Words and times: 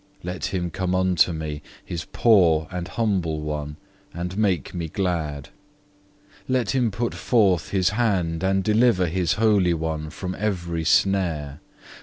Let 0.23 0.45
Him 0.45 0.71
come 0.71 0.95
unto 0.95 1.31
me, 1.31 1.61
His 1.85 2.05
poor 2.11 2.67
and 2.71 2.87
humble 2.87 3.39
one, 3.41 3.75
and 4.15 4.35
make 4.35 4.73
me 4.73 4.87
glad. 4.87 5.49
Let 6.47 6.71
Him 6.71 6.89
put 6.89 7.13
forth 7.13 7.69
His 7.69 7.89
hand, 7.89 8.41
and 8.43 8.63
deliver 8.63 9.05
His 9.05 9.33
holy 9.33 9.75
one 9.75 10.09
from 10.09 10.33
every 10.39 10.85
snare. 10.85 11.59